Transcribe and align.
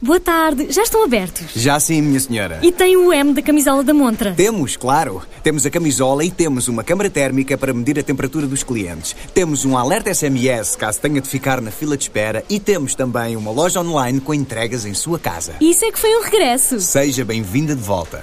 Boa 0.00 0.20
tarde, 0.20 0.70
já 0.70 0.84
estão 0.84 1.02
abertos? 1.02 1.46
Já 1.56 1.80
sim, 1.80 2.00
minha 2.00 2.20
senhora. 2.20 2.60
E 2.62 2.70
tem 2.70 2.96
o 2.96 3.12
M 3.12 3.34
da 3.34 3.42
camisola 3.42 3.82
da 3.82 3.92
montra? 3.92 4.32
Temos, 4.32 4.76
claro. 4.76 5.22
Temos 5.42 5.66
a 5.66 5.70
camisola 5.70 6.24
e 6.24 6.30
temos 6.30 6.68
uma 6.68 6.84
câmara 6.84 7.10
térmica 7.10 7.58
para 7.58 7.74
medir 7.74 7.98
a 7.98 8.02
temperatura 8.04 8.46
dos 8.46 8.62
clientes. 8.62 9.16
Temos 9.34 9.64
um 9.64 9.76
alerta 9.76 10.14
SMS 10.14 10.76
caso 10.76 11.00
tenha 11.00 11.20
de 11.20 11.28
ficar 11.28 11.60
na 11.60 11.72
fila 11.72 11.96
de 11.96 12.04
espera 12.04 12.44
e 12.48 12.60
temos 12.60 12.94
também 12.94 13.34
uma 13.34 13.50
loja 13.50 13.80
online 13.80 14.20
com 14.20 14.32
entregas 14.32 14.86
em 14.86 14.94
sua 14.94 15.18
casa. 15.18 15.56
Isso 15.60 15.84
é 15.84 15.90
que 15.90 15.98
foi 15.98 16.16
um 16.16 16.22
regresso. 16.22 16.78
Seja 16.78 17.24
bem-vinda 17.24 17.74
de 17.74 17.82
volta. 17.82 18.22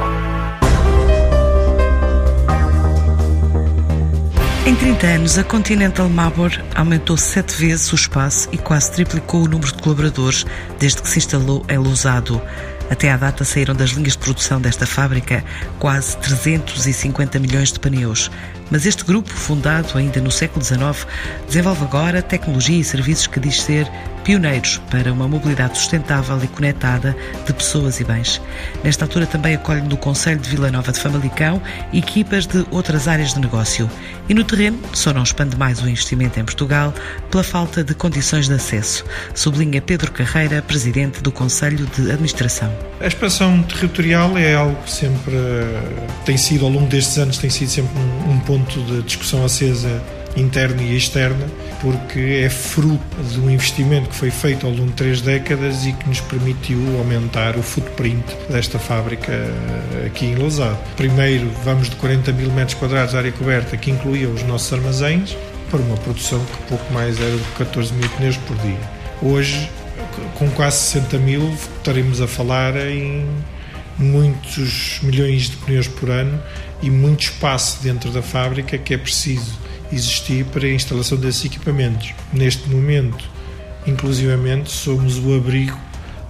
Em 4.71 4.75
30 4.75 5.05
anos, 5.05 5.37
a 5.37 5.43
Continental 5.43 6.07
Mabor 6.07 6.49
aumentou 6.73 7.17
sete 7.17 7.53
vezes 7.57 7.91
o 7.91 7.95
espaço 7.95 8.47
e 8.53 8.57
quase 8.57 8.89
triplicou 8.93 9.43
o 9.43 9.47
número 9.47 9.69
de 9.69 9.83
colaboradores 9.83 10.45
desde 10.79 11.01
que 11.01 11.09
se 11.09 11.17
instalou 11.17 11.65
em 11.67 11.77
Lousado. 11.77 12.41
Até 12.89 13.11
à 13.11 13.17
data 13.17 13.43
saíram 13.43 13.75
das 13.75 13.89
linhas 13.89 14.13
de 14.13 14.19
produção 14.19 14.61
desta 14.61 14.85
fábrica 14.85 15.43
quase 15.77 16.15
350 16.19 17.37
milhões 17.37 17.73
de 17.73 17.81
pneus. 17.81 18.31
Mas 18.69 18.85
este 18.85 19.03
grupo, 19.03 19.29
fundado 19.29 19.97
ainda 19.97 20.21
no 20.21 20.31
século 20.31 20.63
XIX, 20.63 21.05
desenvolve 21.47 21.83
agora 21.83 22.21
tecnologia 22.21 22.79
e 22.79 22.83
serviços 22.85 23.27
que 23.27 23.41
diz 23.41 23.61
ser 23.61 23.91
pioneiros 24.31 24.79
para 24.89 25.11
uma 25.11 25.27
mobilidade 25.27 25.77
sustentável 25.77 26.41
e 26.41 26.47
conectada 26.47 27.13
de 27.45 27.51
pessoas 27.51 27.99
e 27.99 28.05
bens. 28.05 28.41
Nesta 28.81 29.03
altura 29.03 29.25
também 29.25 29.55
acolhe 29.55 29.81
no 29.81 29.97
Conselho 29.97 30.39
de 30.39 30.49
Vila 30.49 30.71
Nova 30.71 30.89
de 30.89 31.01
Famalicão 31.01 31.61
equipas 31.91 32.45
de 32.45 32.65
outras 32.71 33.09
áreas 33.09 33.33
de 33.33 33.41
negócio. 33.41 33.89
E 34.29 34.33
no 34.33 34.45
terreno 34.45 34.79
só 34.93 35.11
não 35.11 35.23
expande 35.23 35.57
mais 35.57 35.81
o 35.81 35.89
investimento 35.89 36.39
em 36.39 36.45
Portugal 36.45 36.93
pela 37.29 37.43
falta 37.43 37.83
de 37.83 37.93
condições 37.93 38.47
de 38.47 38.53
acesso, 38.53 39.03
sublinha 39.35 39.81
Pedro 39.81 40.09
Carreira, 40.13 40.61
presidente 40.61 41.21
do 41.21 41.29
Conselho 41.29 41.85
de 41.87 42.09
Administração. 42.09 42.73
A 43.01 43.07
expansão 43.07 43.61
territorial 43.63 44.37
é 44.37 44.55
algo 44.55 44.81
que 44.83 44.91
sempre 44.91 45.35
eh, 45.35 46.07
tem 46.23 46.37
sido, 46.37 46.63
ao 46.63 46.71
longo 46.71 46.87
destes 46.87 47.17
anos, 47.17 47.37
tem 47.37 47.49
sido 47.49 47.67
sempre 47.67 47.99
um, 47.99 48.31
um 48.31 48.39
ponto 48.39 48.81
de 48.83 49.01
discussão 49.01 49.43
acesa 49.43 50.01
interna 50.35 50.81
e 50.81 50.95
externa, 50.95 51.45
porque 51.81 52.41
é 52.43 52.49
fruto 52.49 53.23
de 53.23 53.39
um 53.39 53.49
investimento 53.49 54.09
que 54.09 54.15
foi 54.15 54.31
feito 54.31 54.65
ao 54.65 54.71
longo 54.71 54.87
de 54.87 54.93
três 54.93 55.21
décadas 55.21 55.85
e 55.85 55.93
que 55.93 56.07
nos 56.07 56.19
permitiu 56.21 56.79
aumentar 56.97 57.57
o 57.57 57.63
footprint 57.63 58.23
desta 58.49 58.79
fábrica 58.79 59.31
eh, 59.31 60.07
aqui 60.07 60.27
em 60.27 60.35
Lousado. 60.35 60.77
Primeiro, 60.95 61.49
vamos 61.63 61.89
de 61.89 61.95
40 61.95 62.31
mil 62.33 62.51
metros 62.51 62.77
quadrados 62.77 63.11
de 63.11 63.17
área 63.17 63.31
coberta, 63.31 63.75
que 63.77 63.91
incluía 63.91 64.29
os 64.29 64.43
nossos 64.43 64.71
armazéns, 64.73 65.35
para 65.69 65.79
uma 65.79 65.95
produção 65.97 66.43
que 66.45 66.57
pouco 66.67 66.93
mais 66.93 67.19
era 67.19 67.37
de 67.37 67.43
14 67.57 67.93
mil 67.93 68.09
pneus 68.09 68.37
por 68.37 68.57
dia. 68.57 68.79
Hoje, 69.21 69.69
com 70.35 70.49
quase 70.51 70.77
60 70.77 71.17
mil, 71.19 71.53
estaremos 71.77 72.21
a 72.21 72.27
falar 72.27 72.75
em 72.75 73.25
muitos 73.97 74.99
milhões 75.01 75.49
de 75.49 75.55
pneus 75.57 75.87
por 75.87 76.09
ano 76.09 76.41
e 76.81 76.89
muito 76.89 77.23
espaço 77.23 77.81
dentro 77.83 78.11
da 78.11 78.21
fábrica 78.21 78.77
que 78.77 78.93
é 78.93 78.97
preciso 78.97 79.57
existir 79.91 80.45
para 80.45 80.65
a 80.65 80.71
instalação 80.71 81.17
desses 81.17 81.45
equipamentos. 81.45 82.13
Neste 82.33 82.69
momento, 82.69 83.23
inclusivamente, 83.85 84.71
somos 84.71 85.17
o 85.17 85.35
abrigo 85.35 85.77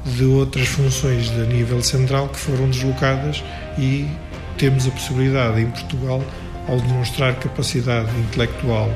de 0.06 0.26
outras 0.26 0.67
funções 0.67 1.30
de 1.30 1.45
nível 1.48 1.82
central 1.82 2.30
que 2.30 2.39
foram 2.39 2.70
deslocadas 2.70 3.44
e 3.78 4.08
temos 4.58 4.88
a 4.88 4.92
possibilidade 4.92 5.62
em 5.62 5.70
Portugal, 5.70 6.23
ao 6.67 6.80
demonstrar 6.80 7.36
capacidade 7.36 8.09
intelectual 8.20 8.92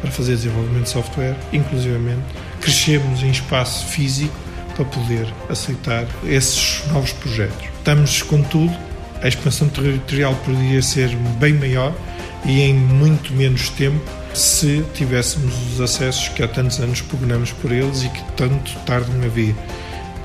para 0.00 0.10
fazer 0.10 0.32
desenvolvimento 0.32 0.84
de 0.84 0.90
software, 0.90 1.36
inclusivamente, 1.52 2.22
crescemos 2.60 3.22
em 3.22 3.30
espaço 3.30 3.86
físico 3.86 4.34
para 4.76 4.84
poder 4.84 5.26
aceitar 5.48 6.06
esses 6.24 6.82
novos 6.88 7.12
projetos. 7.12 7.64
Estamos, 7.78 8.22
contudo, 8.22 8.76
a 9.24 9.28
expansão 9.28 9.68
territorial 9.70 10.34
poderia 10.44 10.82
ser 10.82 11.08
bem 11.40 11.54
maior 11.54 11.94
e 12.44 12.60
em 12.60 12.74
muito 12.74 13.32
menos 13.32 13.70
tempo 13.70 14.04
se 14.34 14.84
tivéssemos 14.92 15.54
os 15.72 15.80
acessos 15.80 16.28
que 16.28 16.42
há 16.42 16.48
tantos 16.48 16.78
anos 16.78 17.00
pugnamos 17.00 17.50
por 17.50 17.72
eles 17.72 18.02
e 18.02 18.10
que 18.10 18.22
tanto 18.32 18.78
tardam 18.80 19.16
a 19.24 19.28
vir, 19.28 19.56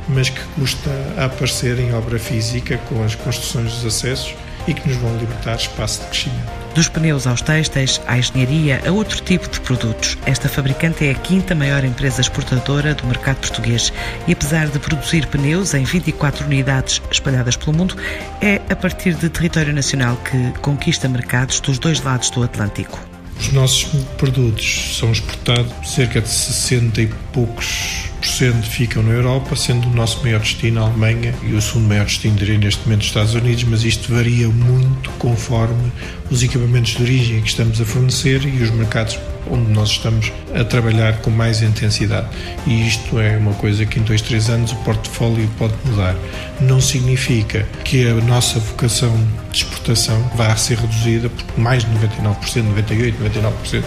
mas 0.09 0.29
que 0.29 0.41
custa 0.55 0.89
a 1.17 1.25
aparecer 1.25 1.79
em 1.79 1.93
obra 1.93 2.19
física 2.19 2.77
com 2.89 3.01
as 3.01 3.15
construções 3.15 3.71
dos 3.71 3.85
acessos 3.85 4.35
e 4.67 4.73
que 4.73 4.85
nos 4.85 4.97
vão 4.97 5.17
libertar 5.17 5.55
espaço 5.55 6.01
de 6.01 6.07
crescimento. 6.07 6.58
Dos 6.75 6.87
pneus 6.87 7.25
aos 7.25 7.41
têxteis, 7.41 7.99
à 8.07 8.17
engenharia, 8.17 8.81
a 8.87 8.91
outro 8.91 9.21
tipo 9.21 9.49
de 9.49 9.59
produtos. 9.59 10.17
Esta 10.25 10.47
fabricante 10.47 11.05
é 11.05 11.11
a 11.11 11.15
quinta 11.15 11.55
maior 11.55 11.83
empresa 11.83 12.21
exportadora 12.21 12.93
do 12.93 13.05
mercado 13.07 13.37
português 13.37 13.91
e, 14.27 14.33
apesar 14.33 14.67
de 14.67 14.79
produzir 14.79 15.25
pneus 15.27 15.73
em 15.73 15.83
24 15.83 16.45
unidades 16.45 17.01
espalhadas 17.11 17.57
pelo 17.57 17.75
mundo, 17.75 17.95
é 18.41 18.61
a 18.69 18.75
partir 18.75 19.13
de 19.15 19.29
território 19.29 19.73
nacional 19.73 20.17
que 20.17 20.59
conquista 20.59 21.09
mercados 21.09 21.59
dos 21.59 21.79
dois 21.79 22.01
lados 22.01 22.29
do 22.29 22.43
Atlântico. 22.43 22.99
Os 23.39 23.51
nossos 23.53 23.85
produtos 24.17 24.97
são 24.97 25.11
exportados 25.11 25.71
cerca 25.93 26.21
de 26.21 26.27
60 26.27 27.01
e 27.01 27.07
poucos 27.31 28.09
ficam 28.27 29.03
na 29.03 29.11
Europa, 29.11 29.55
sendo 29.55 29.87
o 29.87 29.93
nosso 29.93 30.21
maior 30.21 30.39
destino 30.39 30.81
a 30.81 30.87
Alemanha 30.87 31.33
e 31.43 31.53
o 31.53 31.61
segundo 31.61 31.87
maior 31.87 32.05
destino, 32.05 32.35
diria 32.35 32.57
neste 32.57 32.83
momento, 32.83 33.01
os 33.01 33.07
Estados 33.07 33.33
Unidos, 33.33 33.63
mas 33.63 33.83
isto 33.83 34.13
varia 34.13 34.47
muito 34.47 35.09
conforme 35.11 35.91
os 36.29 36.43
equipamentos 36.43 36.91
de 36.91 37.03
origem 37.03 37.41
que 37.41 37.49
estamos 37.49 37.79
a 37.81 37.85
fornecer 37.85 38.43
e 38.45 38.61
os 38.61 38.69
mercados 38.71 39.19
onde 39.49 39.71
nós 39.71 39.89
estamos 39.89 40.31
a 40.53 40.63
trabalhar 40.63 41.21
com 41.21 41.31
mais 41.31 41.61
intensidade. 41.61 42.27
E 42.67 42.87
isto 42.87 43.19
é 43.19 43.37
uma 43.37 43.53
coisa 43.53 43.85
que 43.85 43.99
em 43.99 44.03
dois, 44.03 44.21
três 44.21 44.49
anos 44.49 44.71
o 44.71 44.75
portfólio 44.77 45.49
pode 45.57 45.73
mudar. 45.85 46.15
Não 46.61 46.79
significa 46.79 47.67
que 47.83 48.07
a 48.07 48.13
nossa 48.15 48.59
vocação 48.59 49.15
de 49.51 49.57
exportação 49.57 50.21
vá 50.35 50.55
ser 50.55 50.77
reduzida, 50.77 51.29
porque 51.29 51.59
mais 51.59 51.83
de 51.83 51.91
99%, 51.91 52.35
98%, 52.75 53.13
99% 53.17 53.83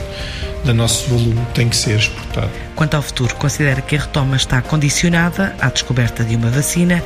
do 0.64 0.72
nosso 0.72 1.08
volume 1.08 1.44
tem 1.54 1.68
que 1.68 1.76
ser 1.76 1.98
exportado. 1.98 2.50
Quanto 2.74 2.94
ao 2.94 3.02
futuro, 3.02 3.34
considera 3.36 3.80
que 3.80 3.96
a 3.96 4.00
retoma 4.00 4.36
está 4.36 4.62
condicionada 4.62 5.54
à 5.60 5.68
descoberta 5.68 6.24
de 6.24 6.36
uma 6.36 6.50
vacina 6.50 7.02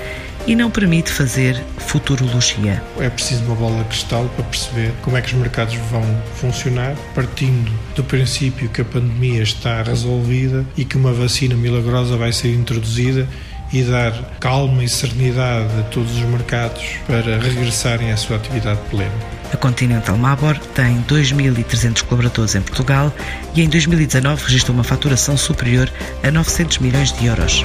e 0.47 0.55
não 0.55 0.71
permite 0.71 1.11
fazer 1.11 1.61
futurologia. 1.79 2.83
É 3.01 3.11
preciso 3.11 3.45
uma 3.45 3.57
bola 3.57 3.83
de 3.83 3.89
cristal 3.89 4.31
para 4.37 4.45
perceber 4.45 4.93
como 5.03 5.17
é 5.17 5.21
que 5.21 5.35
os 5.35 5.41
mercados 5.41 5.75
vão 5.91 6.05
funcionar, 6.37 6.95
partindo 7.15 7.73
do 7.97 8.05
princípio 8.05 8.69
que 8.69 8.81
a 8.81 8.85
pandemia 8.85 9.43
está 9.43 9.83
resolvida 9.83 10.65
e 10.77 10.85
que 10.85 10.97
uma 10.97 11.13
vacina 11.13 11.57
milagrosa 11.57 12.17
vai 12.17 12.33
ser 12.33 12.55
introduzida 12.55 13.29
e 13.73 13.83
dar 13.83 14.13
calma 14.41 14.85
e 14.85 14.89
serenidade 14.89 15.69
a 15.79 15.83
todos 15.85 16.17
os 16.17 16.23
mercados 16.23 16.85
para 17.07 17.39
regressarem 17.39 18.13
à 18.13 18.17
sua 18.17 18.37
atividade 18.37 18.81
plena. 18.91 19.37
A 19.53 19.57
Continental 19.57 20.17
Mabor 20.17 20.59
tem 20.75 21.03
2.300 21.03 22.03
colaboradores 22.03 22.55
em 22.55 22.61
Portugal 22.61 23.13
e 23.55 23.63
em 23.63 23.69
2019 23.69 24.45
registrou 24.45 24.75
uma 24.75 24.85
faturação 24.85 25.37
superior 25.37 25.91
a 26.23 26.31
900 26.31 26.79
milhões 26.79 27.13
de 27.13 27.27
euros. 27.27 27.65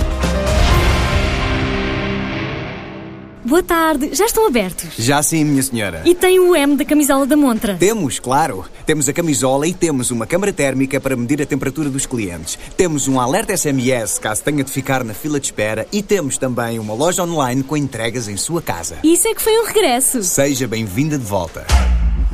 Boa 3.51 3.62
tarde, 3.62 4.12
já 4.13 4.25
estão 4.25 4.47
abertos? 4.47 4.91
Já 4.97 5.22
sim, 5.22 5.44
minha 5.44 5.62
senhora. 5.62 6.03
E 6.06 6.16
tem 6.16 6.39
o 6.39 6.56
M 6.56 6.78
da 6.78 6.85
camisola 6.85 7.25
da 7.25 7.35
montra? 7.35 7.75
Temos, 7.75 8.17
claro. 8.17 8.63
Temos 8.85 9.09
a 9.09 9.13
camisola 9.13 9.67
e 9.67 9.73
temos 9.73 10.09
uma 10.09 10.25
câmara 10.25 10.53
térmica 10.53 11.01
para 11.01 11.17
medir 11.17 11.41
a 11.41 11.45
temperatura 11.45 11.89
dos 11.89 12.06
clientes. 12.06 12.57
Temos 12.78 13.09
um 13.09 13.19
alerta 13.19 13.51
SMS 13.57 14.17
caso 14.19 14.41
tenha 14.41 14.63
de 14.63 14.72
ficar 14.72 15.03
na 15.03 15.13
fila 15.13 15.38
de 15.38 15.47
espera 15.47 15.85
e 15.91 16.01
temos 16.01 16.38
também 16.38 16.79
uma 16.79 16.94
loja 16.94 17.23
online 17.23 17.62
com 17.62 17.75
entregas 17.75 18.29
em 18.29 18.38
sua 18.38 18.62
casa. 18.62 19.00
Isso 19.03 19.28
é 19.28 19.35
que 19.35 19.41
foi 19.41 19.59
um 19.59 19.66
regresso. 19.66 20.23
Seja 20.23 20.66
bem-vinda 20.66 21.18
de 21.18 21.25
volta. 21.25 21.68